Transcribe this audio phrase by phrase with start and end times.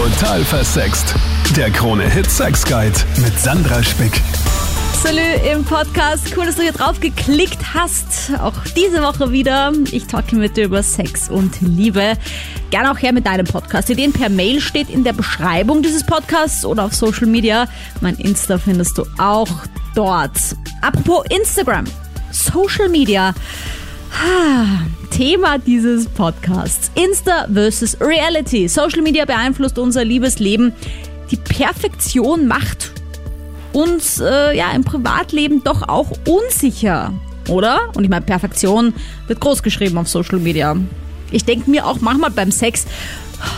[0.00, 1.14] Total versext.
[1.54, 4.22] Der Krone Hit Sex Guide mit Sandra Spick.
[5.02, 5.20] Salü
[5.52, 6.34] im Podcast.
[6.34, 8.32] Cool, dass du hier drauf geklickt hast.
[8.40, 9.74] Auch diese Woche wieder.
[9.92, 12.14] Ich talke mit dir über Sex und Liebe.
[12.70, 13.90] Gerne auch her mit deinem Podcast.
[13.90, 17.68] Ideen per Mail steht in der Beschreibung dieses Podcasts oder auf Social Media.
[18.00, 19.50] Mein Insta findest du auch
[19.94, 20.56] dort.
[20.80, 21.84] Apropos Instagram.
[22.30, 23.34] Social Media.
[25.10, 26.90] Thema dieses Podcasts.
[26.94, 28.68] Insta versus Reality.
[28.68, 30.72] Social Media beeinflusst unser Liebesleben.
[31.30, 32.92] Die Perfektion macht
[33.72, 37.12] uns äh, ja im Privatleben doch auch unsicher,
[37.48, 37.90] oder?
[37.94, 38.94] Und ich meine, Perfektion
[39.26, 40.76] wird groß geschrieben auf Social Media.
[41.30, 42.86] Ich denke mir auch manchmal beim Sex,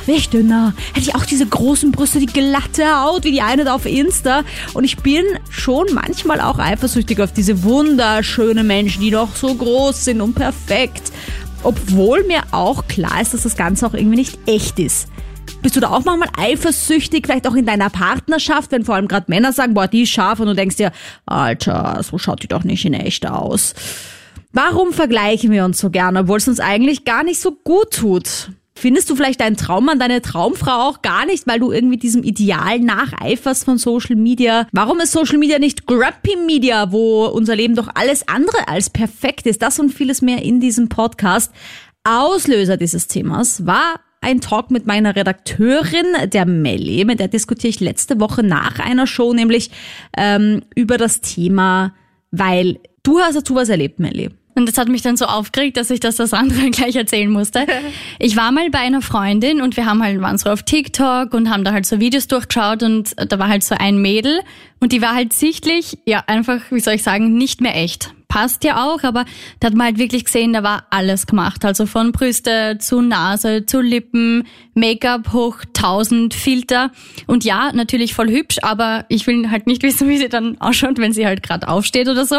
[0.06, 3.64] wäre ich dünner, hätte ich auch diese großen Brüste, die glatte Haut wie die eine
[3.64, 4.42] da auf Insta.
[4.74, 10.04] Und ich bin schon manchmal auch eifersüchtig auf diese wunderschönen Menschen, die doch so groß
[10.04, 11.12] sind und perfekt.
[11.62, 15.08] Obwohl mir auch klar ist, dass das Ganze auch irgendwie nicht echt ist.
[15.62, 19.26] Bist du da auch manchmal eifersüchtig, vielleicht auch in deiner Partnerschaft, wenn vor allem gerade
[19.28, 20.90] Männer sagen, boah, die ist scharf und du denkst dir,
[21.24, 23.74] Alter, so schaut die doch nicht in echt aus.
[24.52, 28.50] Warum vergleichen wir uns so gerne, obwohl es uns eigentlich gar nicht so gut tut?
[28.74, 32.80] Findest du vielleicht deinen Traummann, deine Traumfrau auch gar nicht, weil du irgendwie diesem Ideal
[32.80, 34.66] nacheiferst von Social Media?
[34.72, 39.46] Warum ist Social Media nicht Grumpy Media, wo unser Leben doch alles andere als perfekt
[39.46, 39.60] ist?
[39.62, 41.52] Das und vieles mehr in diesem Podcast.
[42.04, 47.80] Auslöser dieses Themas war ein Talk mit meiner Redakteurin, der Melli, mit der diskutiere ich
[47.80, 49.70] letzte Woche nach einer Show, nämlich
[50.16, 51.94] ähm, über das Thema,
[52.30, 54.30] weil du hast dazu was erlebt, Melli.
[54.54, 57.66] Und das hat mich dann so aufgeregt, dass ich das das andere gleich erzählen musste.
[58.18, 61.50] Ich war mal bei einer Freundin und wir haben halt, waren so auf TikTok und
[61.50, 64.40] haben da halt so Videos durchgeschaut und da war halt so ein Mädel
[64.80, 68.64] und die war halt sichtlich, ja, einfach, wie soll ich sagen, nicht mehr echt passt
[68.64, 69.26] ja auch, aber
[69.60, 71.66] da hat man halt wirklich gesehen, da war alles gemacht.
[71.66, 76.92] Also von Brüste zu Nase, zu Lippen, Make-up hoch, tausend Filter.
[77.26, 80.96] Und ja, natürlich voll hübsch, aber ich will halt nicht wissen, wie sie dann ausschaut,
[80.96, 82.36] wenn sie halt gerade aufsteht oder so.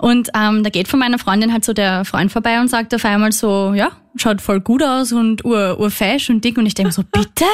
[0.00, 3.04] Und ähm, da geht von meiner Freundin halt so der Freund vorbei und sagt auf
[3.04, 6.56] einmal so, ja, schaut voll gut aus und ur, urfesch und dick.
[6.56, 7.44] Und ich denke so, bitte?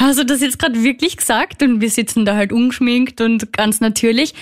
[0.00, 1.62] Hast du das jetzt gerade wirklich gesagt?
[1.62, 4.32] Und wir sitzen da halt ungeschminkt und ganz natürlich.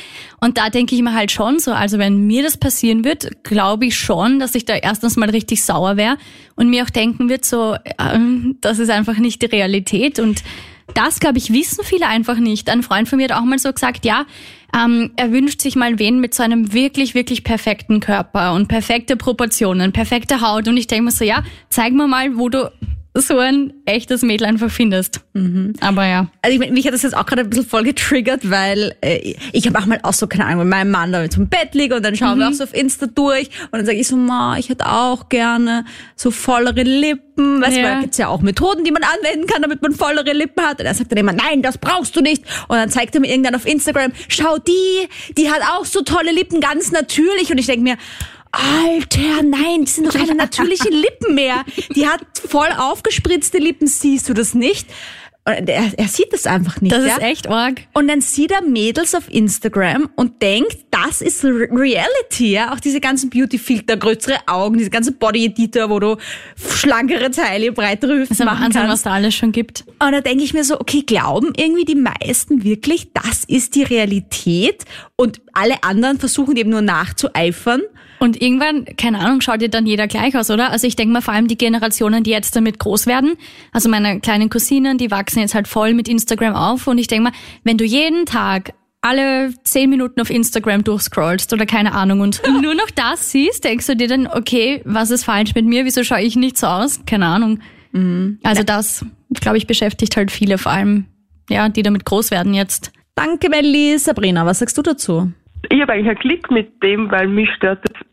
[0.40, 3.86] Und da denke ich mir halt schon so, also wenn mir das passieren wird, glaube
[3.86, 6.18] ich schon, dass ich da erstens mal richtig sauer wäre
[6.54, 10.20] und mir auch denken wird, so, ähm, das ist einfach nicht die Realität.
[10.20, 10.44] Und
[10.94, 12.70] das, glaube ich, wissen viele einfach nicht.
[12.70, 14.24] Ein Freund von mir hat auch mal so gesagt, ja,
[14.76, 19.16] ähm, er wünscht sich mal wen mit so einem wirklich, wirklich perfekten Körper und perfekte
[19.16, 20.68] Proportionen, perfekte Haut.
[20.68, 22.70] Und ich denke mir so, ja, zeig mir mal, wo du
[23.14, 25.20] so ein echtes Mädel einfach findest.
[25.32, 25.72] Mhm.
[25.80, 26.28] Aber ja.
[26.42, 29.66] Also ich, mich hat das jetzt auch gerade ein bisschen voll getriggert, weil äh, ich
[29.66, 32.04] habe auch mal auch so, keine Ahnung, mit meinem Mann da zum Bett liege und
[32.04, 32.40] dann schauen mhm.
[32.40, 35.28] wir auch so auf Insta durch und dann sage ich so, ma, ich hätte auch
[35.28, 35.84] gerne
[36.14, 37.60] so vollere Lippen.
[37.60, 37.96] Weißt ja.
[37.96, 40.78] du, gibt's ja auch Methoden, die man anwenden kann, damit man vollere Lippen hat.
[40.78, 42.44] Und er sagt dann immer, nein, das brauchst du nicht.
[42.68, 46.30] Und dann zeigt er mir irgendwann auf Instagram, schau die, die hat auch so tolle
[46.32, 47.50] Lippen, ganz natürlich.
[47.50, 47.96] Und ich denke mir,
[48.52, 51.64] Alter, nein, das sind doch keine natürlichen Lippen mehr.
[51.94, 54.88] Die hat voll aufgespritzte Lippen, siehst du das nicht?
[55.44, 56.94] Er, er, sieht das einfach nicht.
[56.94, 57.16] Das ja?
[57.16, 57.80] ist echt arg.
[57.94, 62.74] Und dann sieht er Mädels auf Instagram und denkt, das ist Reality, ja.
[62.74, 66.16] Auch diese ganzen Beauty-Filter, größere Augen, diese ganze Body-Editor, wo du
[66.56, 68.92] schlankere Teile, breitere Hüften machen Wahnsinn, kannst.
[68.92, 69.84] was da alles schon gibt.
[69.98, 73.82] Und da denke ich mir so, okay, glauben irgendwie die meisten wirklich, das ist die
[73.82, 74.84] Realität
[75.16, 77.80] und alle anderen versuchen eben nur nachzueifern.
[78.22, 80.70] Und irgendwann, keine Ahnung, schaut dir dann jeder gleich aus, oder?
[80.70, 83.32] Also ich denke mal vor allem die Generationen, die jetzt damit groß werden.
[83.72, 86.86] Also meine kleinen Cousinen, die wachsen jetzt halt voll mit Instagram auf.
[86.86, 87.32] Und ich denke mal,
[87.64, 92.74] wenn du jeden Tag alle zehn Minuten auf Instagram durchscrollst oder keine Ahnung und nur
[92.74, 95.86] noch das siehst, denkst du dir dann, okay, was ist falsch mit mir?
[95.86, 97.00] Wieso schaue ich nicht so aus?
[97.06, 97.60] Keine Ahnung.
[97.92, 98.38] Mhm.
[98.42, 99.04] Also das,
[99.40, 101.06] glaube ich, beschäftigt halt viele, vor allem,
[101.48, 102.92] ja, die damit groß werden jetzt.
[103.14, 103.98] Danke, Melli.
[103.98, 105.32] Sabrina, was sagst du dazu?
[105.68, 108.06] Ich habe eigentlich einen Klick mit dem, weil mich stört das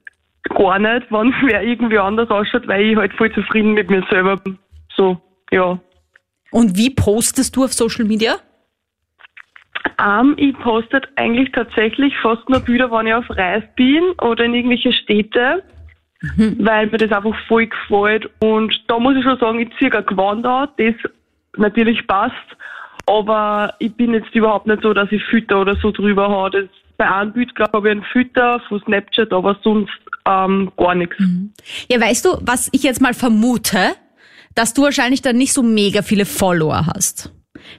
[0.49, 4.37] gar nicht, wenn wer irgendwie anders ausschaut, weil ich halt voll zufrieden mit mir selber
[4.37, 4.57] bin.
[4.95, 5.17] So,
[5.51, 5.79] ja.
[6.51, 8.35] Und wie postest du auf Social Media?
[9.99, 14.45] Um, ähm, ich poste eigentlich tatsächlich fast nur Bilder, wenn ich auf Reis bin oder
[14.45, 15.63] in irgendwelche Städte,
[16.21, 16.57] mhm.
[16.59, 18.29] weil mir das einfach voll gefällt.
[18.39, 20.95] Und da muss ich schon sagen, ich ziehe ein Gewand an, das
[21.57, 22.35] natürlich passt,
[23.07, 26.69] aber ich bin jetzt überhaupt nicht so, dass ich Fütter oder so drüber habe.
[26.97, 29.97] bei einem Bild, glaube ich, habe ich einen Fütter von Snapchat, aber sonst
[30.27, 31.17] ähm, gar nichts.
[31.19, 31.53] Mhm.
[31.89, 33.95] Ja, weißt du, was ich jetzt mal vermute,
[34.55, 37.31] dass du wahrscheinlich dann nicht so mega viele Follower hast.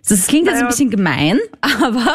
[0.09, 0.67] Das klingt jetzt naja.
[0.67, 2.15] ein bisschen gemein, aber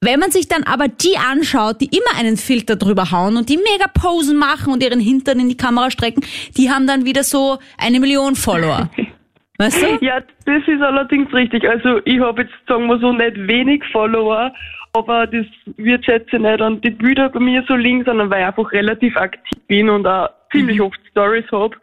[0.00, 3.56] wenn man sich dann aber die anschaut, die immer einen Filter drüber hauen und die
[3.56, 6.24] mega Posen machen und ihren Hintern in die Kamera strecken,
[6.56, 8.90] die haben dann wieder so eine Million Follower.
[9.58, 10.04] Weißt du?
[10.04, 11.68] Ja, das ist allerdings richtig.
[11.68, 14.52] Also ich habe jetzt, sagen wir so, nicht wenig Follower,
[14.94, 15.46] aber das
[15.76, 19.16] wird schätze nicht an die Bilder bei mir so liegen, sondern weil ich einfach relativ
[19.16, 21.76] aktiv bin und auch ziemlich oft Stories habe.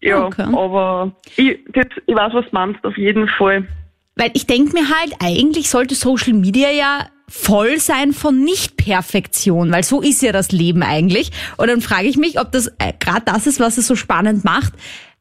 [0.00, 0.46] Ja, Okay.
[0.54, 3.66] aber ich, das, ich weiß, was du meinst, auf jeden Fall.
[4.14, 9.82] Weil ich denke mir halt, eigentlich sollte Social Media ja voll sein von Nicht-Perfektion, weil
[9.82, 11.32] so ist ja das Leben eigentlich.
[11.56, 14.44] Und dann frage ich mich, ob das äh, gerade das ist, was es so spannend
[14.44, 14.72] macht,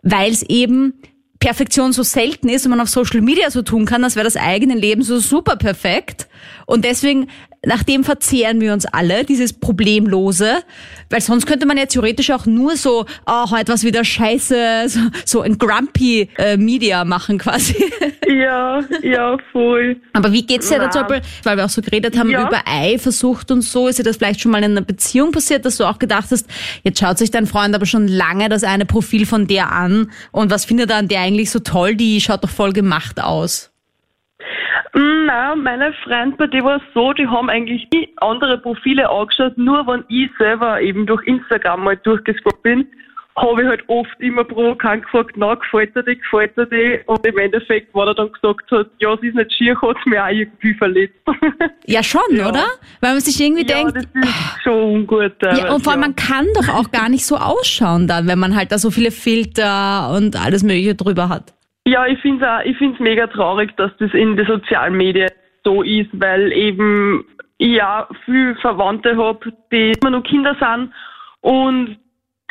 [0.03, 0.93] weil es eben
[1.45, 4.36] Perfektion so selten ist und man auf Social Media so tun kann, als wäre das
[4.36, 6.27] eigene Leben so super perfekt.
[6.65, 7.30] Und deswegen,
[7.65, 10.57] nach dem verzehren wir uns alle, dieses Problemlose,
[11.09, 15.00] weil sonst könnte man ja theoretisch auch nur so, oh, heute was wieder scheiße, so,
[15.25, 17.75] so ein grumpy äh, Media machen quasi.
[18.27, 20.01] Ja, ja, voll.
[20.13, 20.89] Aber wie geht's dir da Na.
[20.89, 22.47] zum Beispiel, weil wir auch so geredet haben Ja.
[22.47, 25.77] über Eifersucht und so, ist dir das vielleicht schon mal in einer Beziehung passiert, dass
[25.77, 26.47] du auch gedacht hast,
[26.83, 30.50] jetzt schaut sich dein Freund aber schon lange das eine Profil von der an und
[30.50, 33.71] was findet er an der eigentlich so toll, die schaut doch voll gemacht aus.
[34.94, 39.09] Mm, Nein, meine Freunde, bei denen war es so, die haben eigentlich nie andere Profile
[39.09, 42.88] angeschaut, nur wenn ich selber eben durch Instagram mal durchgescrollt bin,
[43.38, 47.00] habe ich halt oft immer provokant gefragt, na, gefällt dir die, gefällt dir die?
[47.06, 50.06] Und im Endeffekt, wenn er dann gesagt hat, ja, es ist nicht schier, hat es
[50.06, 51.15] mich auch irgendwie verletzt.
[51.88, 52.47] Ja schon, Ja.
[52.50, 52.65] oder?
[53.01, 55.33] Weil man sich irgendwie ja, denkt, das ist schon ungut.
[55.42, 56.07] ja, und vor allem ja.
[56.07, 59.12] man kann doch auch gar nicht so ausschauen dann, wenn man halt da so viele
[59.12, 61.53] Filter und alles mögliche drüber hat.
[61.87, 65.29] Ja, ich finde es ich find's mega traurig, dass das in den sozialen Medien
[65.63, 67.25] so ist, weil eben
[67.57, 70.91] ich ja viel Verwandte habe, die immer noch Kinder sind
[71.41, 71.97] und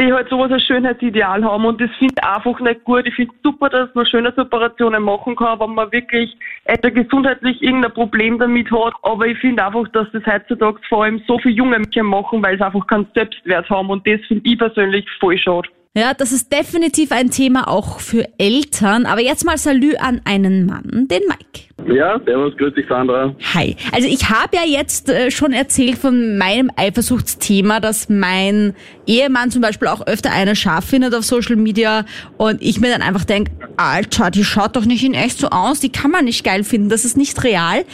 [0.00, 3.06] die halt sowas als Schönheitsideal haben und das finde ich einfach nicht gut.
[3.06, 8.38] Ich finde super, dass man Schönheitsoperationen machen kann, wenn man wirklich etwa gesundheitlich irgendein Problem
[8.38, 8.94] damit hat.
[9.02, 12.56] Aber ich finde einfach, dass das heutzutage vor allem so viele junge Mädchen machen, weil
[12.56, 15.69] sie einfach keinen Selbstwert haben und das finde ich persönlich voll schade.
[15.96, 19.06] Ja, das ist definitiv ein Thema auch für Eltern.
[19.06, 21.74] Aber jetzt mal Salü an einen Mann, den Mike.
[21.87, 23.35] Ja, servus, grüß dich, Sandra.
[23.55, 23.76] Hi.
[23.93, 28.75] Also ich habe ja jetzt äh, schon erzählt von meinem Eifersuchtsthema, dass mein
[29.06, 32.05] Ehemann zum Beispiel auch öfter eine scharf findet auf Social Media
[32.38, 35.81] und ich mir dann einfach denke, Alter, die schaut doch nicht in echt so aus,
[35.81, 37.85] die kann man nicht geil finden, das ist nicht real.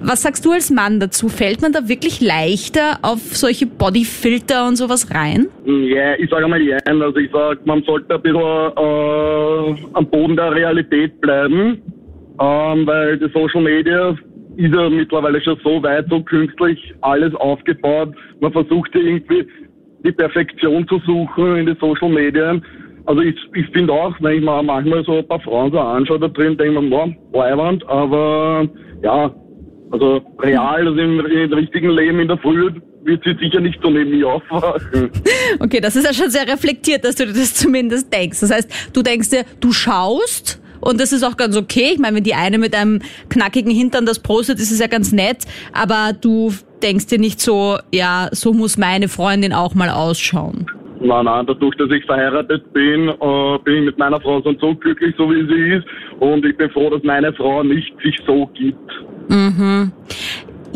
[0.00, 1.28] Was sagst du als Mann dazu?
[1.28, 5.48] Fällt man da wirklich leichter auf solche Bodyfilter und sowas rein?
[5.66, 10.36] Ja, ich sage mal ja, also ich sage, man sollte ein bisschen äh, am Boden
[10.36, 11.82] der Realität bleiben,
[12.40, 14.16] ähm, weil die Social Media
[14.56, 18.14] ist ja mittlerweile schon so weit, so künstlich alles aufgebaut.
[18.40, 19.46] Man versucht ja irgendwie
[20.04, 22.60] die Perfektion zu suchen in den Social Media.
[23.06, 26.20] Also ich, ich finde auch, wenn ich mir manchmal so ein paar Frauen so anschaue
[26.20, 28.66] da drin, denke ich mir, wow, Leiwand, aber
[29.02, 29.30] ja,
[29.90, 32.70] also real, also im, im richtigen Leben in der Früh
[33.04, 35.10] wird sie sicher nicht so neben mir aufwachen.
[35.60, 38.40] Okay, das ist ja schon sehr reflektiert, dass du dir das zumindest denkst.
[38.40, 41.90] Das heißt, du denkst dir, du schaust und das ist auch ganz okay.
[41.94, 43.00] Ich meine, wenn die eine mit einem
[43.30, 46.52] knackigen Hintern das postet, ist es ja ganz nett, aber du
[46.82, 50.66] denkst dir nicht so, ja, so muss meine Freundin auch mal ausschauen.
[51.00, 54.74] Nein, nein, dadurch, dass ich verheiratet bin, äh, bin ich mit meiner Frau so, so
[54.74, 55.86] glücklich, so wie sie ist.
[56.20, 58.90] Und ich bin froh, dass meine Frau nicht sich so gibt.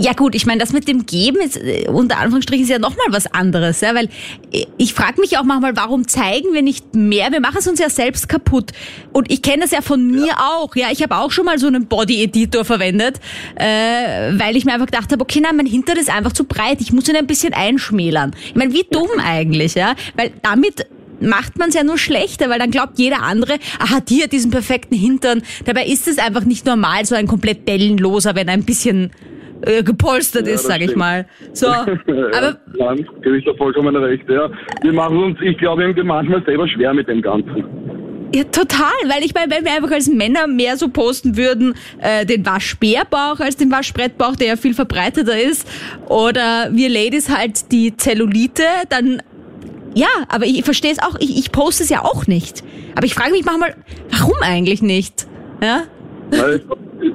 [0.01, 3.07] Ja gut, ich meine, das mit dem Geben ist äh, unter Anführungsstrichen ist ja nochmal
[3.11, 4.09] was anderes, ja, weil
[4.53, 7.33] äh, ich frage mich auch manchmal, warum zeigen wir nicht mehr?
[7.33, 8.71] Wir machen es uns ja selbst kaputt.
[9.13, 11.67] Und ich kenne das ja von mir auch, ja, ich habe auch schon mal so
[11.67, 13.19] einen Body-Editor verwendet,
[13.57, 16.81] äh, weil ich mir einfach gedacht habe, okay, nein, mein Hintern ist einfach zu breit,
[16.81, 18.37] ich muss ihn ein bisschen einschmälern.
[18.47, 20.87] Ich meine, wie dumm eigentlich, ja, weil damit
[21.21, 24.53] macht man es ja nur schlechter, weil dann glaubt jeder andere, aha, die hat diesen
[24.53, 25.43] perfekten Hintern.
[25.65, 29.11] Dabei ist es einfach nicht normal, so ein komplett dellenloser, wenn er ein bisschen
[29.63, 31.27] äh, gepolstert Ja, ist, das sag ich mal.
[31.53, 34.51] So, aber ja, Nein, gebe ich da vollkommen recht, ja.
[34.83, 37.65] Wir machen uns, ich glaube, irgendwie manchmal selber schwer mit dem Ganzen.
[38.35, 42.27] ja, total, weil ich meine, wenn wir einfach als Männer mehr so posten würden, äh,
[42.27, 45.69] den Waschbärbauch als den Waschbrettbauch, der ja viel verbreiteter ist,
[46.09, 49.23] oder wir Ladies halt die Zellulite, dann
[49.95, 52.63] ja, aber ich verstehe es auch, ich, ich poste es ja auch nicht.
[52.95, 53.75] Aber ich frage mich manchmal,
[54.11, 55.27] warum eigentlich nicht?
[55.61, 55.85] Ja?
[56.31, 56.61] Weil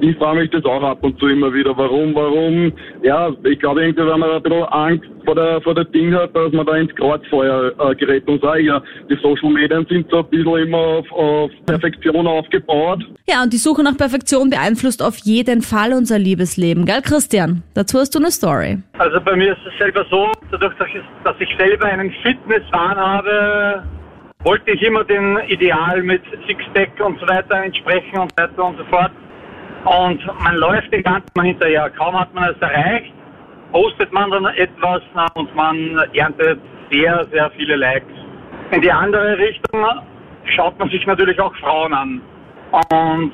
[0.00, 3.82] ich frage mich das auch ab und zu immer wieder, warum, warum, ja, ich glaube
[3.82, 6.76] irgendwie, wenn man ein bisschen Angst vor der, vor der Ding hat, dass man da
[6.76, 10.78] ins Kreuzfeuer äh, gerät und sagt, ja, die Social Medien sind so ein bisschen immer
[10.78, 13.02] auf, auf Perfektion aufgebaut.
[13.28, 17.62] Ja, und die Suche nach Perfektion beeinflusst auf jeden Fall unser Liebesleben, gell, Christian?
[17.74, 18.78] Dazu hast du eine Story.
[18.98, 22.96] Also bei mir ist es selber so, dadurch, dass ich, dass ich selber einen Fitnesswahn
[22.96, 23.84] habe,
[24.44, 28.76] wollte ich immer den Ideal mit Sixpack und so weiter entsprechen und so weiter und
[28.76, 29.10] so fort.
[29.84, 31.90] Und man läuft den ganzen Mal hinterher.
[31.90, 33.12] Kaum hat man es erreicht,
[33.72, 35.02] postet man dann etwas
[35.34, 36.60] und man erntet
[36.90, 38.12] sehr, sehr viele Likes.
[38.70, 39.84] In die andere Richtung
[40.44, 42.20] schaut man sich natürlich auch Frauen an.
[42.70, 43.32] Und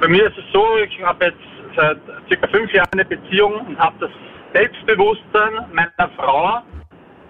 [0.00, 3.78] bei mir ist es so, ich habe jetzt seit circa fünf Jahren eine Beziehung und
[3.78, 4.10] habe das
[4.54, 6.62] Selbstbewusstsein meiner Frau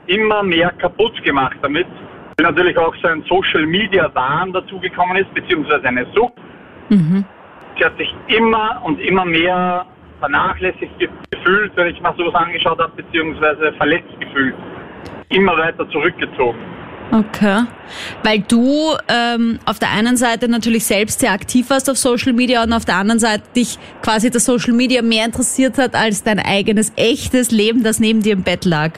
[0.06, 1.87] immer mehr kaputt gemacht damit.
[2.38, 6.35] Weil natürlich auch so ein Social Media Wahn dazugekommen ist, beziehungsweise eine Sucht.
[7.76, 9.85] Sie hat sich immer und immer mehr
[10.21, 10.92] vernachlässigt
[11.30, 14.54] gefühlt, wenn ich mal sowas angeschaut habe, beziehungsweise verletzt gefühlt.
[15.30, 16.59] Immer weiter zurückgezogen.
[17.11, 17.64] Okay.
[18.23, 22.62] Weil du ähm, auf der einen Seite natürlich selbst sehr aktiv warst auf Social Media
[22.62, 26.38] und auf der anderen Seite dich quasi das Social Media mehr interessiert hat als dein
[26.38, 28.92] eigenes echtes Leben, das neben dir im Bett lag.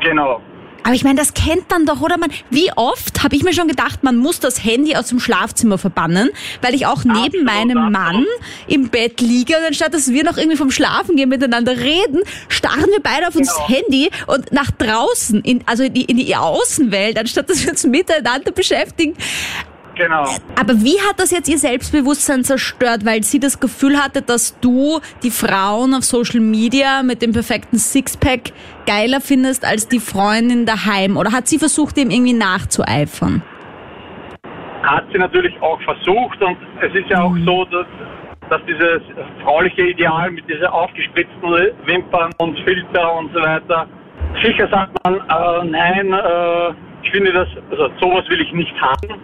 [0.00, 0.42] Genau.
[0.86, 2.16] Aber ich meine, das kennt man doch, oder?
[2.16, 5.78] Man, wie oft habe ich mir schon gedacht, man muss das Handy aus dem Schlafzimmer
[5.78, 6.30] verbannen,
[6.62, 7.92] weil ich auch neben Absolut, meinem absolut.
[7.92, 8.26] Mann
[8.68, 12.86] im Bett liege und anstatt dass wir noch irgendwie vom Schlafen gehen miteinander reden, starren
[12.86, 13.68] wir beide auf uns Genau.
[13.68, 17.82] Handy und nach draußen, in, also in die, in die Außenwelt, anstatt dass wir uns
[17.82, 19.16] miteinander beschäftigen.
[19.96, 20.24] Genau.
[20.60, 25.00] Aber wie hat das jetzt ihr Selbstbewusstsein zerstört, weil sie das Gefühl hatte, dass du
[25.22, 28.52] die Frauen auf Social Media mit dem perfekten Sixpack
[28.86, 31.16] geiler findest als die Freundin daheim?
[31.16, 33.42] Oder hat sie versucht, dem irgendwie nachzueifern?
[34.82, 37.86] Hat sie natürlich auch versucht und es ist ja auch so, dass,
[38.50, 39.00] dass dieses
[39.42, 41.50] frauliche Ideal mit dieser aufgespritzten
[41.86, 43.88] Wimpern und Filter und so weiter,
[44.42, 49.20] sicher sagt man, äh, nein, äh, ich finde das, also sowas will ich nicht haben,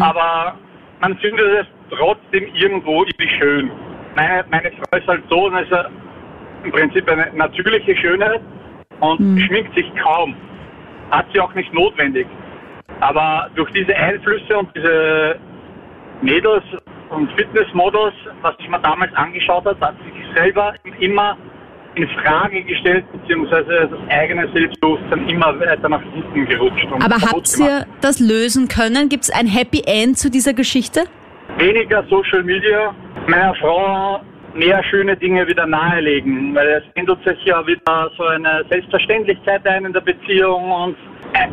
[0.00, 0.54] aber
[1.00, 3.70] man findet es trotzdem irgendwo irgendwie schön.
[4.16, 5.72] Meine, meine Frau ist halt so, und ist
[6.64, 8.40] im Prinzip eine natürliche Schönheit
[9.00, 10.34] und schminkt sich kaum.
[11.10, 12.26] Hat sie auch nicht notwendig.
[13.00, 15.36] Aber durch diese Einflüsse und diese
[16.22, 16.64] Mädels
[17.10, 21.36] und Fitnessmodels, was ich mir damals angeschaut habe, hat sich selber immer
[21.96, 26.86] in Frage gestellt, beziehungsweise das eigene Selbstbewusstsein immer weiter nach hinten gerutscht.
[26.90, 29.08] Und Aber habt ihr das lösen können?
[29.08, 31.04] Gibt es ein Happy End zu dieser Geschichte?
[31.58, 32.94] weniger Social Media,
[33.26, 34.20] meiner Frau
[34.54, 39.84] mehr schöne Dinge wieder nahelegen, weil es ändert sich ja wieder so eine Selbstverständlichkeit ein
[39.84, 40.96] in der Beziehung und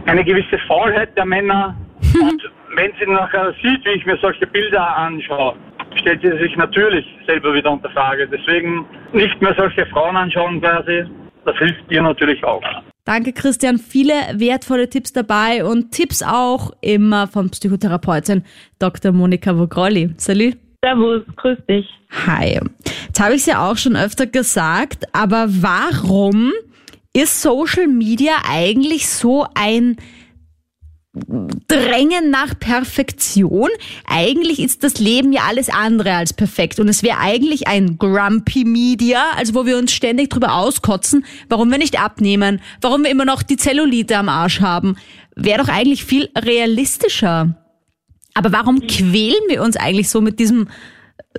[0.05, 1.75] eine gewisse Faulheit der Männer.
[2.21, 5.55] und wenn sie nachher sieht, wie ich mir solche Bilder anschaue,
[5.99, 8.27] stellt sie sich natürlich selber wieder unter Frage.
[8.27, 11.03] Deswegen nicht mehr solche Frauen anschauen quasi.
[11.45, 12.63] Das hilft dir natürlich auch.
[13.05, 13.77] Danke, Christian.
[13.77, 18.43] Viele wertvolle Tipps dabei und Tipps auch immer von Psychotherapeutin
[18.79, 19.11] Dr.
[19.11, 20.11] Monika Vogrolli.
[20.17, 20.57] Salut.
[20.83, 21.87] Servus, grüß dich.
[22.27, 22.59] Hi.
[23.07, 26.51] Jetzt habe ich es ja auch schon öfter gesagt, aber warum
[27.13, 29.97] ist Social Media eigentlich so ein
[31.13, 33.69] Drängen nach Perfektion?
[34.05, 38.63] Eigentlich ist das Leben ja alles andere als perfekt und es wäre eigentlich ein Grumpy
[38.63, 43.25] Media, also wo wir uns ständig drüber auskotzen, warum wir nicht abnehmen, warum wir immer
[43.25, 44.95] noch die Zellulite am Arsch haben.
[45.35, 47.57] Wäre doch eigentlich viel realistischer.
[48.33, 50.69] Aber warum quälen wir uns eigentlich so mit diesem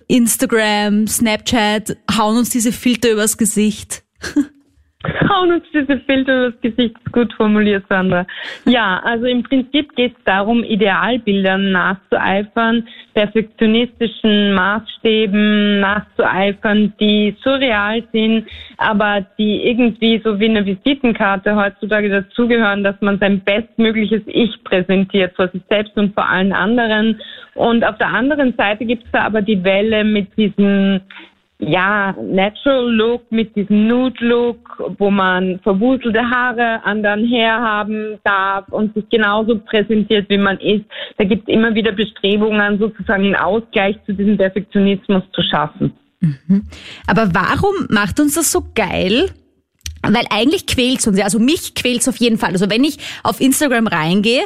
[0.06, 4.02] Instagram, Snapchat, hauen uns diese Filter übers Gesicht?
[5.28, 8.24] Hauen uns diese Filter übers Gesicht gut formuliert, Sandra.
[8.66, 18.46] Ja, also im Prinzip geht es darum, Idealbildern nachzueifern, perfektionistischen Maßstäben nachzueifern, die surreal sind,
[18.78, 25.34] aber die irgendwie so wie eine Visitenkarte heutzutage dazugehören, dass man sein bestmögliches Ich präsentiert
[25.34, 27.20] vor sich selbst und vor allen anderen.
[27.54, 31.00] Und auf der anderen Seite gibt es da aber die Welle mit diesem
[31.64, 38.68] ja, Natural Look mit diesem Nude Look, wo man verwuselte Haare an dann herhaben darf
[38.70, 40.84] und sich genauso präsentiert, wie man ist.
[41.18, 45.92] Da gibt es immer wieder Bestrebungen, sozusagen einen Ausgleich zu diesem Perfektionismus zu schaffen.
[47.06, 49.30] Aber warum macht uns das so geil?
[50.02, 51.24] Weil eigentlich quält's uns ja.
[51.24, 52.50] Also mich quält's auf jeden Fall.
[52.50, 54.42] Also wenn ich auf Instagram reingehe,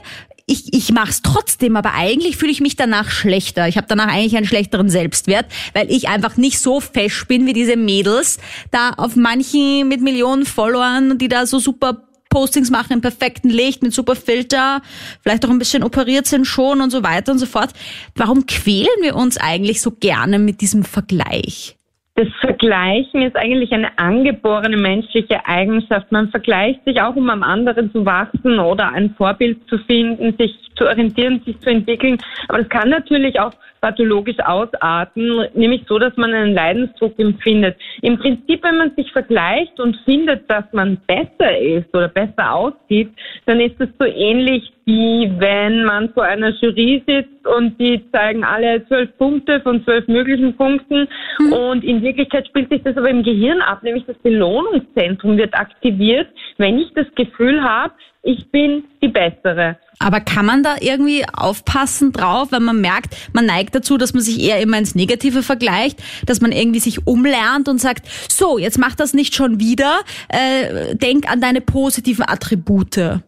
[0.47, 3.67] ich, ich mach's trotzdem, aber eigentlich fühle ich mich danach schlechter.
[3.67, 7.53] Ich habe danach eigentlich einen schlechteren Selbstwert, weil ich einfach nicht so fesch bin wie
[7.53, 8.39] diese Mädels
[8.71, 13.83] da auf manchen mit Millionen Followern, die da so super Postings machen im perfekten Licht
[13.83, 14.83] mit super Filter,
[15.23, 17.71] vielleicht auch ein bisschen operiert sind schon und so weiter und so fort.
[18.15, 21.76] Warum quälen wir uns eigentlich so gerne mit diesem Vergleich?
[22.17, 26.11] Das Vergleichen ist eigentlich eine angeborene menschliche Eigenschaft.
[26.11, 30.57] Man vergleicht sich auch, um am anderen zu wachsen oder ein Vorbild zu finden, sich
[30.77, 32.17] zu orientieren, sich zu entwickeln.
[32.49, 37.77] Aber das kann natürlich auch pathologisch ausarten, nämlich so, dass man einen Leidensdruck empfindet.
[38.01, 43.11] Im Prinzip, wenn man sich vergleicht und findet, dass man besser ist oder besser aussieht,
[43.45, 48.45] dann ist es so ähnlich wie wenn man vor einer Jury sitzt und die zeigen
[48.45, 51.09] alle zwölf Punkte von zwölf möglichen Punkten
[51.51, 56.29] und in Wirklichkeit spielt sich das aber im Gehirn ab, nämlich das Belohnungszentrum wird aktiviert,
[56.57, 59.77] wenn ich das Gefühl habe, ich bin die Bessere.
[60.01, 64.23] Aber kann man da irgendwie aufpassen drauf, wenn man merkt, man neigt dazu, dass man
[64.23, 68.79] sich eher immer ins Negative vergleicht, dass man irgendwie sich umlernt und sagt, so, jetzt
[68.79, 72.97] mach das nicht schon wieder, äh, denk an deine positiven Attribute.
[72.97, 73.23] Kann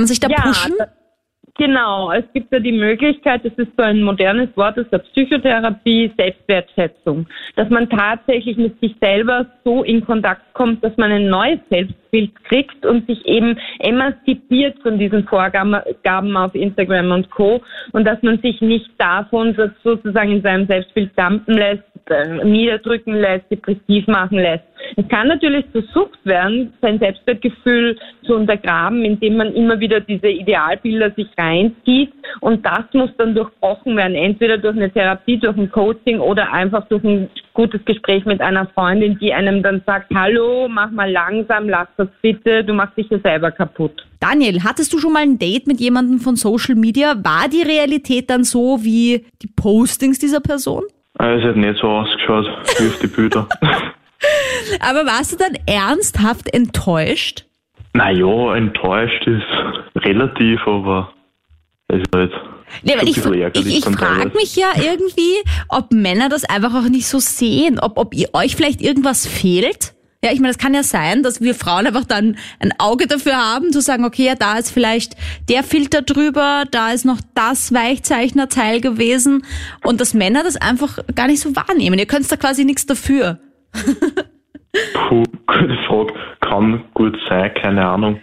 [0.00, 0.74] man sich da Ja, pushen?
[1.56, 6.12] Genau, es gibt ja die Möglichkeit, das ist so ein modernes Wort aus der Psychotherapie,
[6.16, 11.60] Selbstwertschätzung, dass man tatsächlich mit sich selber so in Kontakt kommt, dass man ein neues
[11.70, 17.62] Selbstbild kriegt und sich eben emanzipiert von diesen Vorgaben auf Instagram und Co.
[17.92, 21.84] und dass man sich nicht davon so- sozusagen in seinem Selbstbild dampen lässt,
[22.44, 24.64] niederdrücken lässt, depressiv machen lässt.
[24.96, 27.96] Es kann natürlich zur Sucht werden, sein Selbstwertgefühl
[28.26, 32.12] zu untergraben, indem man immer wieder diese Idealbilder sich reinzieht.
[32.40, 36.86] Und das muss dann durchbrochen werden, entweder durch eine Therapie, durch ein Coaching oder einfach
[36.88, 41.68] durch ein gutes Gespräch mit einer Freundin, die einem dann sagt, hallo, mach mal langsam,
[41.68, 44.04] lass das bitte, du machst dich ja selber kaputt.
[44.20, 47.14] Daniel, hattest du schon mal ein Date mit jemandem von Social Media?
[47.22, 50.84] War die Realität dann so wie die Postings dieser Person?
[51.18, 52.46] Also, es hat nicht so ausgeschaut
[52.78, 53.48] wie auf die Bilder.
[54.80, 57.44] Aber warst du dann ernsthaft enttäuscht?
[57.94, 61.12] naja, enttäuscht ist relativ, aber
[61.88, 62.32] es ist halt
[62.82, 65.36] Nee, weil ich ich, ich frage mich ja irgendwie,
[65.68, 69.93] ob Männer das einfach auch nicht so sehen, ob, ob ihr, euch vielleicht irgendwas fehlt.
[70.24, 73.36] Ja, ich meine, es kann ja sein, dass wir Frauen einfach dann ein Auge dafür
[73.36, 75.16] haben, zu sagen, okay, ja, da ist vielleicht
[75.50, 79.44] der Filter drüber, da ist noch das Weichzeichnerteil gewesen
[79.84, 81.98] und dass Männer das einfach gar nicht so wahrnehmen.
[81.98, 83.38] Ihr könnt da quasi nichts dafür.
[84.94, 86.14] Puh, gute Frage.
[86.40, 88.18] Kann gut sein, keine Ahnung.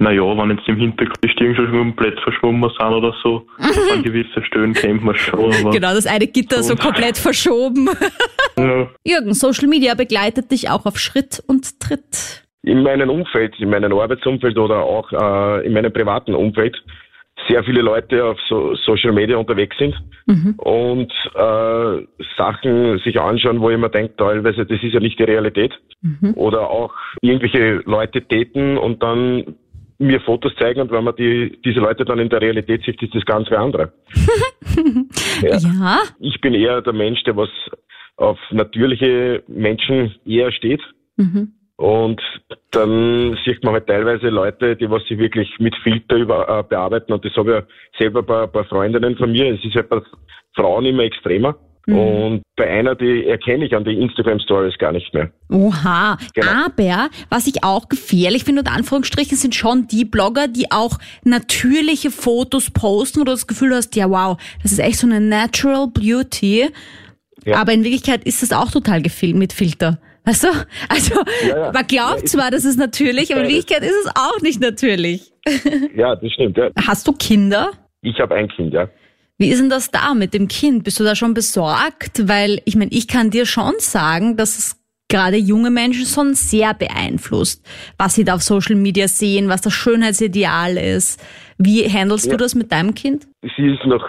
[0.00, 3.46] Naja, wenn jetzt im Hintergrund die Stirn schon komplett verschwommen sind oder so,
[3.92, 6.82] an gewissen Stellen kennt man schon, aber Genau, das eine Gitter so So.
[6.82, 7.88] komplett verschoben.
[8.58, 12.44] ja, Jürgen, Social Media begleitet dich auch auf Schritt und Tritt.
[12.62, 16.76] in meinem Umfeld, in meinem Arbeitsumfeld oder auch äh, in meinem privaten Umfeld
[17.48, 19.94] sehr viele Leute auf so Social Media unterwegs sind
[20.58, 25.24] und äh, Sachen sich anschauen, wo ich mir denke, teilweise, das ist ja nicht die
[25.24, 25.72] Realität.
[26.36, 29.56] Oder auch irgendwelche Leute täten und dann
[30.00, 33.14] mir Fotos zeigen und wenn man die, diese Leute dann in der Realität sieht, ist
[33.14, 33.92] das ganz wie andere.
[35.42, 36.00] Ja.
[36.18, 37.48] Ich bin eher der Mensch, der was
[38.16, 40.82] auf natürliche Menschen eher steht.
[41.76, 42.20] Und
[42.72, 47.12] dann sieht man halt teilweise Leute, die was sie wirklich mit Filter über, äh, bearbeiten.
[47.12, 47.66] Und das habe ich ja
[47.98, 49.54] selber bei, bei Freundinnen von mir.
[49.54, 50.02] Es ist halt bei
[50.54, 51.56] Frauen immer extremer.
[51.92, 55.30] Und bei einer, die erkenne ich an die Instagram-Stories gar nicht mehr.
[55.50, 56.66] Oha, Genau.
[56.66, 62.10] aber was ich auch gefährlich finde, unter Anführungsstrichen, sind schon die Blogger, die auch natürliche
[62.10, 65.86] Fotos posten, wo du das Gefühl hast, ja wow, das ist echt so eine Natural
[65.88, 66.68] Beauty.
[67.44, 67.56] Ja.
[67.56, 69.98] Aber in Wirklichkeit ist das auch total gefilmt mit Filter.
[70.24, 70.48] Weißt du?
[70.88, 71.14] Also,
[71.48, 71.72] Ja, ja.
[71.72, 73.48] man glaubt zwar, das ist natürlich, aber in.
[73.48, 75.32] Wirklichkeit ist es auch nicht natürlich.
[75.96, 76.58] Ja, das stimmt.
[76.58, 76.68] Ja.
[76.86, 77.70] Hast du Kinder?
[78.02, 78.88] Ich habe ein Kind, ja.
[79.40, 80.84] Wie ist denn das da mit dem Kind?
[80.84, 82.28] Bist du da schon besorgt?
[82.28, 84.76] Weil ich meine, ich kann dir schon sagen, dass es
[85.08, 87.64] gerade junge Menschen schon sehr beeinflusst,
[87.96, 91.24] was sie da auf Social Media sehen, was das Schönheitsideal ist.
[91.56, 92.36] Wie handelst du Ja.
[92.36, 93.26] das mit deinem Kind?
[93.56, 94.06] Sie ist noch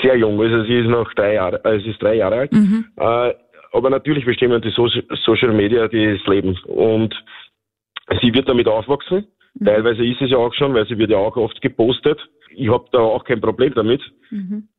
[0.00, 2.52] sehr jung, also sie ist noch drei Jahre, äh, sie ist drei Jahre alt.
[2.52, 3.34] Äh,
[3.72, 4.88] aber natürlich bestimmen die so
[5.26, 6.56] Social Media das Leben.
[6.66, 7.12] Und
[8.20, 9.26] sie wird damit aufwachsen.
[9.62, 12.20] Teilweise ist es ja auch schon, weil sie wird ja auch oft gepostet.
[12.54, 14.00] Ich habe da auch kein Problem damit.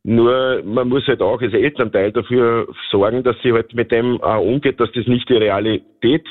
[0.04, 4.42] Nur man muss halt auch als Elternteil dafür sorgen, dass sie halt mit dem auch
[4.42, 6.28] umgeht, dass das nicht die Realität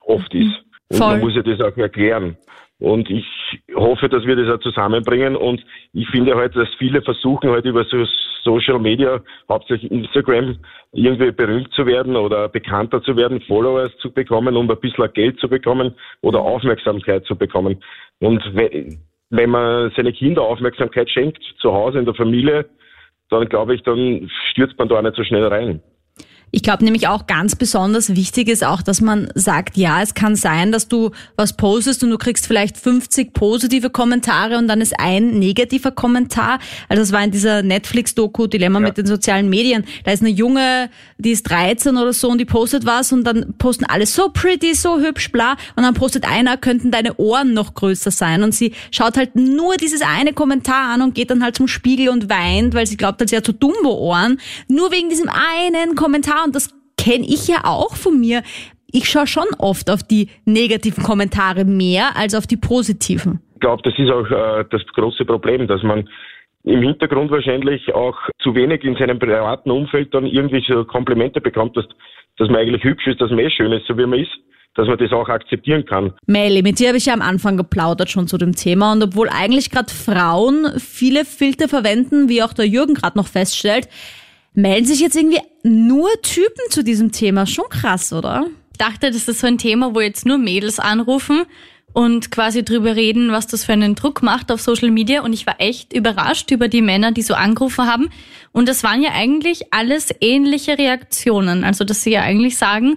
[0.00, 0.54] oft ist.
[0.88, 1.08] Und Voll.
[1.08, 2.36] man muss ja das auch erklären.
[2.78, 3.26] Und ich
[3.74, 5.36] hoffe, dass wir das auch zusammenbringen.
[5.36, 8.04] Und ich finde halt, dass viele versuchen halt über so
[8.42, 10.56] Social Media, hauptsächlich Instagram,
[10.92, 15.38] irgendwie berühmt zu werden oder bekannter zu werden, Followers zu bekommen, um ein bisschen Geld
[15.40, 17.82] zu bekommen oder Aufmerksamkeit zu bekommen.
[18.20, 18.42] Und
[19.30, 22.66] wenn man seine Kinder Aufmerksamkeit schenkt, zu Hause in der Familie,
[23.30, 25.80] dann glaube ich, dann stürzt man da nicht so schnell rein.
[26.52, 30.34] Ich glaube nämlich auch ganz besonders wichtig ist auch, dass man sagt, ja, es kann
[30.34, 34.98] sein, dass du was postest und du kriegst vielleicht 50 positive Kommentare und dann ist
[34.98, 36.58] ein negativer Kommentar.
[36.88, 39.84] Also das war in dieser Netflix-Doku Dilemma mit den sozialen Medien.
[40.04, 43.54] Da ist eine Junge, die ist 13 oder so und die postet was und dann
[43.58, 45.56] posten alle so pretty, so hübsch, bla.
[45.76, 48.42] Und dann postet einer, könnten deine Ohren noch größer sein.
[48.42, 52.08] Und sie schaut halt nur dieses eine Kommentar an und geht dann halt zum Spiegel
[52.08, 54.40] und weint, weil sie glaubt, halt, sie hat so Dumbo-Ohren.
[54.68, 58.42] Nur wegen diesem einen Kommentar und das kenne ich ja auch von mir.
[58.92, 63.40] Ich schaue schon oft auf die negativen Kommentare mehr als auf die positiven.
[63.54, 66.08] Ich glaube, das ist auch äh, das große Problem, dass man
[66.64, 71.76] im Hintergrund wahrscheinlich auch zu wenig in seinem privaten Umfeld dann irgendwie so Komplimente bekommt,
[71.76, 71.86] dass
[72.40, 74.30] dass man eigentlich hübsch ist, dass man eh schön ist, so wie man ist,
[74.74, 76.14] dass man das auch akzeptieren kann.
[76.26, 79.28] Melly, mit dir habe ich ja am Anfang geplaudert schon zu dem Thema und obwohl
[79.28, 83.88] eigentlich gerade Frauen viele Filter verwenden, wie auch der Jürgen gerade noch feststellt,
[84.54, 87.46] melden sich jetzt irgendwie nur Typen zu diesem Thema.
[87.46, 88.46] Schon krass, oder?
[88.72, 91.42] Ich dachte, das ist so ein Thema, wo jetzt nur Mädels anrufen
[91.92, 95.22] und quasi drüber reden, was das für einen Druck macht auf Social Media.
[95.22, 98.10] Und ich war echt überrascht über die Männer, die so angerufen haben.
[98.52, 101.64] Und das waren ja eigentlich alles ähnliche Reaktionen.
[101.64, 102.96] Also, dass sie ja eigentlich sagen,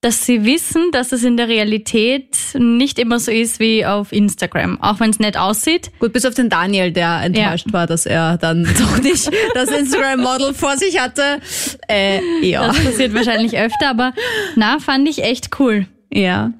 [0.00, 4.80] dass sie wissen, dass es in der Realität nicht immer so ist wie auf Instagram,
[4.80, 5.90] auch wenn es nett aussieht.
[5.98, 7.72] Gut, bis auf den Daniel, der enttäuscht ja.
[7.72, 11.40] war, dass er dann doch nicht das Instagram-Model vor sich hatte.
[11.88, 12.68] Äh, ja.
[12.68, 14.12] Das passiert wahrscheinlich öfter, aber
[14.54, 15.86] na, fand ich echt cool.
[16.12, 16.52] Ja.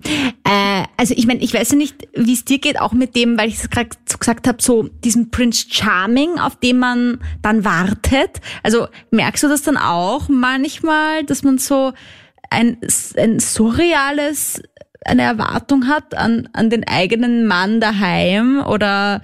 [0.45, 3.39] Äh, also ich meine, ich weiß ja nicht, wie es dir geht, auch mit dem,
[3.39, 7.65] weil ich es gerade so gesagt habe, so diesen Prince Charming, auf den man dann
[7.65, 8.41] wartet.
[8.65, 11.93] Also merkst du das dann auch manchmal, dass man so
[12.51, 12.79] ein,
[13.17, 14.63] ein surreales,
[15.05, 19.23] eine Erwartung hat an, an den eigenen Mann daheim oder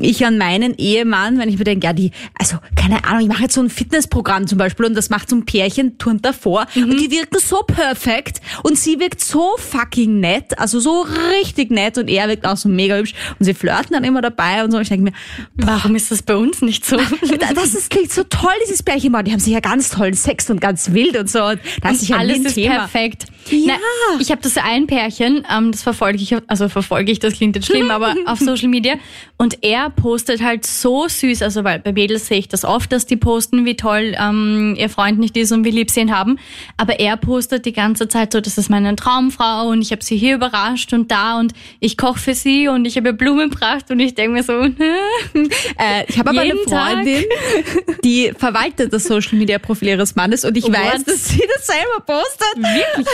[0.00, 3.42] ich an meinen Ehemann, wenn ich mir denke, ja, die, also keine Ahnung, ich mache
[3.42, 6.84] jetzt so ein Fitnessprogramm zum Beispiel und das macht so ein Pärchen, turnt davor mhm.
[6.84, 11.06] und die wirken so perfekt und sie wirkt so fucking nett, also so
[11.42, 14.64] richtig nett und er wirkt auch so mega hübsch und sie flirten dann immer dabei
[14.64, 14.80] und so.
[14.80, 15.12] Ich denke mir,
[15.56, 16.96] boah, warum ist das bei uns nicht so?
[16.96, 20.60] das ist, klingt so toll, dieses Pärchen, die haben sich ja ganz tollen Sex und
[20.60, 21.44] ganz wild und so.
[21.44, 22.78] Und das ist ja alles ist Thema.
[22.78, 23.26] perfekt.
[23.50, 23.74] Ja.
[23.78, 27.56] Na, ich habe das ein Pärchen, ähm, das verfolge ich, also verfolge ich, das klingt
[27.56, 28.94] jetzt schlimm, aber auf Social Media
[29.36, 33.06] und er postet halt so süß, also weil bei Mädels sehe ich das oft, dass
[33.06, 36.38] die posten, wie toll ähm, ihr Freund nicht ist und wie lieb sie ihn haben.
[36.76, 40.16] Aber er postet die ganze Zeit so, das ist meine Traumfrau und ich habe sie
[40.16, 43.90] hier überrascht und da und ich koche für sie und ich habe ihr Blumen gebracht
[43.90, 48.02] und ich denke mir so, äh, ich habe aber eine Freundin, Tag.
[48.02, 50.72] die verwaltet das Social Media Profil ihres Mannes und ich What?
[50.72, 52.56] weiß, dass sie das selber postet.
[52.56, 53.06] Wirklich?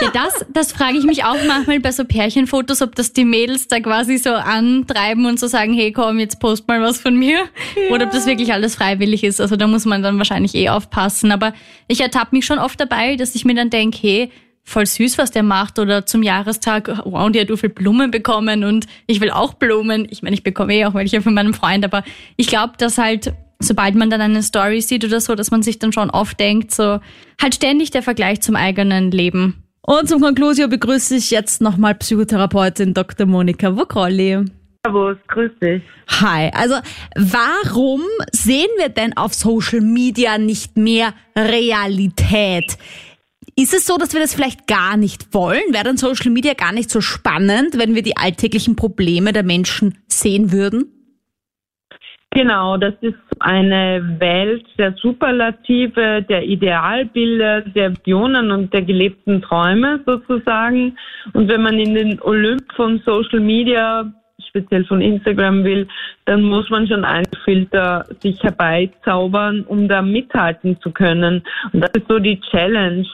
[0.00, 3.68] Ja, das, das frage ich mich auch manchmal bei so Pärchenfotos, ob das die Mädels
[3.68, 7.38] da quasi so antreiben und so sagen, hey komm, jetzt post mal was von mir.
[7.74, 7.94] Ja.
[7.94, 9.40] Oder ob das wirklich alles freiwillig ist.
[9.40, 11.32] Also da muss man dann wahrscheinlich eh aufpassen.
[11.32, 11.54] Aber
[11.88, 14.30] ich ertappe mich schon oft dabei, dass ich mir dann denke, hey,
[14.62, 15.78] voll süß, was der macht.
[15.78, 20.06] Oder zum Jahrestag, wow, die hat so viel Blumen bekommen und ich will auch Blumen.
[20.10, 22.02] Ich meine, ich bekomme eh auch welche von meinem Freund, aber
[22.36, 25.78] ich glaube, dass halt sobald man dann eine Story sieht oder so, dass man sich
[25.78, 27.00] dann schon oft denkt, so
[27.40, 29.65] halt ständig der Vergleich zum eigenen Leben.
[29.86, 33.24] Und zum Konklusio begrüße ich jetzt nochmal Psychotherapeutin Dr.
[33.24, 34.44] Monika Wokrolli.
[34.84, 35.80] Servus, grüß dich.
[36.08, 36.74] Hi, also
[37.14, 42.76] warum sehen wir denn auf Social Media nicht mehr Realität?
[43.54, 45.62] Ist es so, dass wir das vielleicht gar nicht wollen?
[45.70, 49.98] Wäre dann Social Media gar nicht so spannend, wenn wir die alltäglichen Probleme der Menschen
[50.08, 50.95] sehen würden?
[52.36, 60.00] Genau, das ist eine Welt der Superlative, der Idealbilder, der Visionen und der gelebten Träume
[60.04, 60.98] sozusagen.
[61.32, 64.12] Und wenn man in den Olymp von Social Media,
[64.50, 65.88] speziell von Instagram will,
[66.26, 71.42] dann muss man schon einen Filter sich herbeizaubern, um da mithalten zu können.
[71.72, 73.06] Und das ist so die Challenge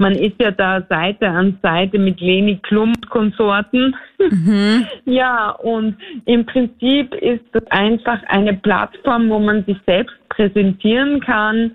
[0.00, 3.94] man ist ja da Seite an Seite mit Leni Klump Konsorten.
[4.18, 4.86] Mhm.
[5.04, 11.72] ja, und im Prinzip ist das einfach eine Plattform, wo man sich selbst präsentieren kann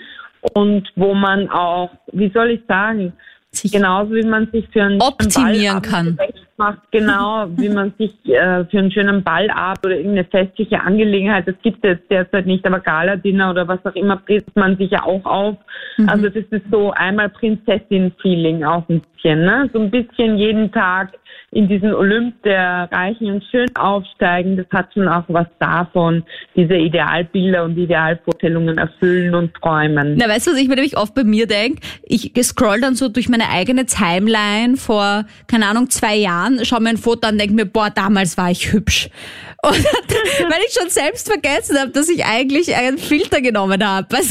[0.53, 3.13] und wo man auch, wie soll ich sagen,
[3.51, 6.17] sich genauso wie man sich für einen optimieren kann.
[6.57, 11.55] Macht, genau, wie man sich äh, für einen schönen Ballabend oder irgendeine festliche Angelegenheit, das
[11.61, 15.03] gibt es jetzt derzeit nicht, aber Gala-Dinner oder was auch immer, bringt man sich ja
[15.03, 15.57] auch auf.
[15.97, 16.07] Mhm.
[16.07, 19.69] Also das ist so einmal Prinzessin-Feeling auch ein bisschen, ne?
[19.73, 21.17] So ein bisschen jeden Tag
[21.55, 26.75] in diesen Olymp der Reichen und Schön aufsteigen, das hat schon auch was davon, diese
[26.75, 30.15] Idealbilder und Idealvorstellungen erfüllen und träumen.
[30.17, 31.79] Na, weißt du, was ich mir nämlich oft bei mir denke?
[32.03, 36.89] Ich scroll dann so durch meine eigene Timeline vor, keine Ahnung, zwei Jahren, schaue mir
[36.89, 39.09] ein Foto an und denke mir, boah, damals war ich hübsch.
[39.65, 44.07] Und weil ich schon selbst vergessen habe, dass ich eigentlich einen Filter genommen habe.
[44.07, 44.17] Du?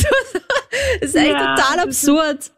[1.01, 2.51] Das ist eigentlich ja, total absurd.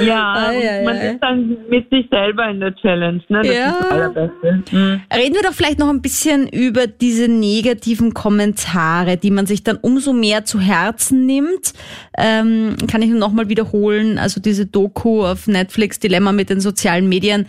[0.00, 1.02] Ja, ah, ja, man ja.
[1.12, 3.22] ist dann mit sich selber in der Challenge.
[3.28, 3.42] Ne?
[3.42, 3.70] Das ja.
[3.70, 4.62] ist das Allerbeste.
[4.72, 5.00] Mhm.
[5.14, 9.78] Reden wir doch vielleicht noch ein bisschen über diese negativen Kommentare, die man sich dann
[9.78, 11.72] umso mehr zu Herzen nimmt.
[12.16, 17.08] Ähm, kann ich nur nochmal wiederholen, also diese Doku auf Netflix, Dilemma mit den sozialen
[17.08, 17.46] Medien,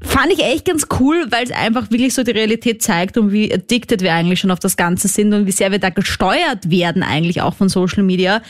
[0.00, 3.52] fand ich echt ganz cool, weil es einfach wirklich so die Realität zeigt und wie
[3.52, 7.02] addicted wir eigentlich schon auf das Ganze sind und wie sehr wir da gesteuert werden
[7.02, 8.42] eigentlich auch von Social Media.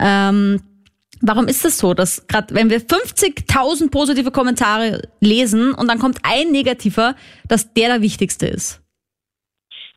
[0.00, 0.60] Ähm,
[1.22, 6.18] Warum ist es so, dass gerade wenn wir 50.000 positive Kommentare lesen und dann kommt
[6.22, 7.14] ein negativer,
[7.48, 8.82] dass der der wichtigste ist?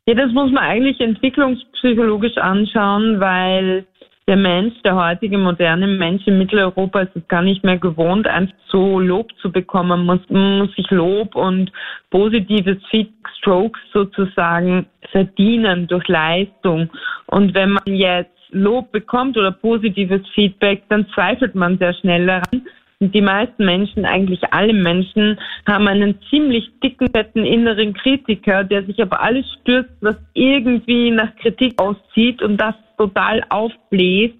[0.06, 3.86] Ja, das muss man eigentlich entwicklungspsychologisch anschauen, weil
[4.30, 8.54] der Mensch, der heutige moderne Mensch in Mitteleuropa ist es gar nicht mehr gewohnt, einfach
[8.68, 10.06] so Lob zu bekommen.
[10.06, 11.72] Man muss, sich Lob und
[12.10, 16.90] positives Feedback, Strokes sozusagen verdienen durch Leistung.
[17.26, 22.62] Und wenn man jetzt Lob bekommt oder positives Feedback, dann zweifelt man sehr schnell daran.
[23.02, 29.00] Die meisten Menschen, eigentlich alle Menschen, haben einen ziemlich dicken, fetten inneren Kritiker, der sich
[29.00, 34.34] aber alles stürzt, was irgendwie nach Kritik auszieht und das total aufbläst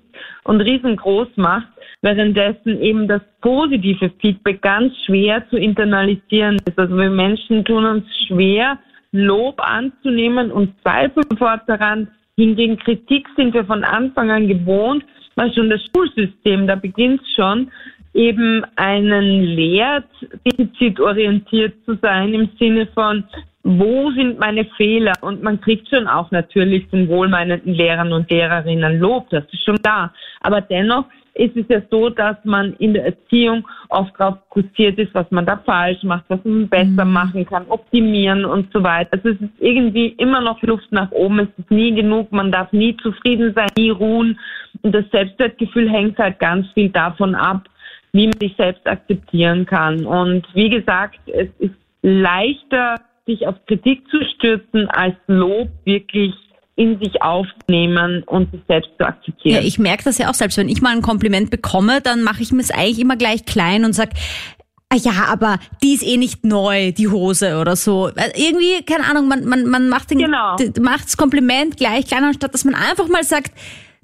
[0.44, 1.68] und riesengroß macht,
[2.02, 6.78] währenddessen eben das positive Feedback ganz schwer zu internalisieren ist.
[6.78, 8.78] Also wir Menschen tun uns schwer,
[9.12, 12.08] Lob anzunehmen und zweifeln sofort daran.
[12.36, 15.02] Hingegen Kritik sind wir von Anfang an gewohnt,
[15.36, 17.70] weil schon das Schulsystem, da beginnt schon,
[18.14, 20.08] eben einen lehrt,
[20.44, 23.24] defizitorientiert zu sein im Sinne von,
[23.62, 25.12] wo sind meine Fehler?
[25.20, 29.78] Und man kriegt schon auch natürlich von wohlmeinenden Lehrern und Lehrerinnen Lob, das ist schon
[29.82, 30.12] da.
[30.40, 35.14] Aber dennoch ist es ja so, dass man in der Erziehung oft darauf fokussiert ist,
[35.14, 37.12] was man da falsch macht, was man besser mhm.
[37.12, 39.10] machen kann, optimieren und so weiter.
[39.12, 42.72] Also es ist irgendwie immer noch Luft nach oben, es ist nie genug, man darf
[42.72, 44.38] nie zufrieden sein, nie ruhen.
[44.82, 47.68] Und das Selbstwertgefühl hängt halt ganz viel davon ab,
[48.12, 50.04] wie man sich selbst akzeptieren kann.
[50.04, 52.96] Und wie gesagt, es ist leichter,
[53.26, 56.34] sich auf Kritik zu stürzen, als Lob wirklich
[56.76, 59.56] in sich aufnehmen und sich selbst zu akzeptieren.
[59.56, 60.56] Ja, ich merke das ja auch selbst.
[60.56, 63.84] Wenn ich mal ein Kompliment bekomme, dann mache ich mir es eigentlich immer gleich klein
[63.84, 64.10] und sag
[64.92, 68.08] ah ja, aber die ist eh nicht neu, die Hose oder so.
[68.08, 70.56] Äh, irgendwie, keine Ahnung, man, man, man macht, den, genau.
[70.80, 73.52] macht das Kompliment gleich klein, anstatt dass man einfach mal sagt,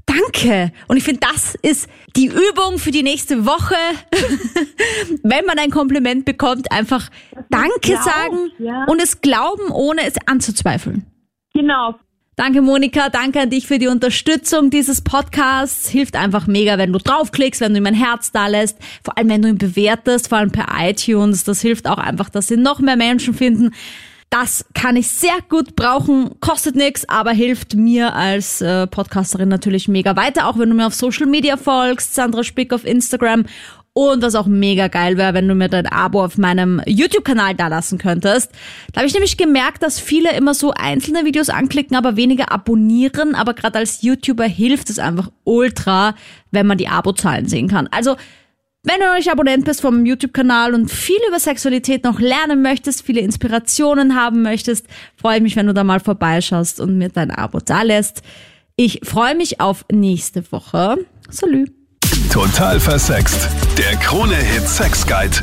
[0.07, 0.73] Danke.
[0.87, 3.75] Und ich finde, das ist die Übung für die nächste Woche.
[5.23, 7.11] Wenn man ein Kompliment bekommt, einfach
[7.51, 8.85] Danke Glaub, sagen ja.
[8.85, 11.05] und es glauben, ohne es anzuzweifeln.
[11.53, 11.97] Genau.
[12.37, 13.09] Danke, Monika.
[13.09, 15.89] Danke an dich für die Unterstützung dieses Podcasts.
[15.89, 18.77] Hilft einfach mega, wenn du draufklickst, wenn du ihm ein Herz da lässt.
[19.03, 21.45] Vor allem, wenn du ihn bewertest, vor allem per iTunes.
[21.45, 23.73] Das hilft auch einfach, dass sie noch mehr Menschen finden.
[24.31, 29.87] Das kann ich sehr gut brauchen, kostet nichts, aber hilft mir als äh, Podcasterin natürlich
[29.87, 33.45] mega weiter, auch wenn du mir auf Social Media folgst, Sandra Spick auf Instagram
[33.97, 37.69] und was auch mega geil wäre, wenn du mir dein Abo auf meinem YouTube-Kanal da
[37.69, 38.51] lassen könntest.
[38.93, 43.35] Da habe ich nämlich gemerkt, dass viele immer so einzelne Videos anklicken, aber weniger abonnieren.
[43.35, 46.15] Aber gerade als YouTuber hilft es einfach ultra,
[46.51, 47.89] wenn man die Abozahlen sehen kann.
[47.91, 48.17] Also
[48.87, 53.21] wenn du nicht Abonnent bist vom YouTube-Kanal und viel über Sexualität noch lernen möchtest, viele
[53.21, 57.59] Inspirationen haben möchtest, freue ich mich, wenn du da mal vorbeischaust und mir dein Abo
[57.59, 58.23] da lässt.
[58.77, 60.99] Ich freue mich auf nächste Woche.
[61.29, 61.67] Salü.
[62.33, 63.49] Total versext.
[63.77, 65.37] Der Krone-Hit Sex Guide.